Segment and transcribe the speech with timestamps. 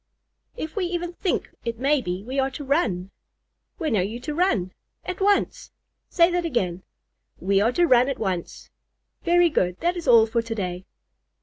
[0.57, 3.11] "If we even think it may be, we are to run."
[3.77, 4.73] "When are you to run?"
[5.05, 5.69] "At once."
[6.09, 6.81] "Say that again."
[7.39, 8.71] "We are to run at once."
[9.23, 9.79] "Very good.
[9.81, 10.85] That is all for to day."